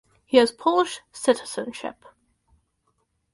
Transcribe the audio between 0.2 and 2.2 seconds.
He has Polish citizenship.